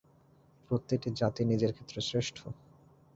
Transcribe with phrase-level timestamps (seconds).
[0.71, 2.37] প্রত্যেকটি জাতি নিজের ক্ষেত্রে শ্রেষ্ঠ।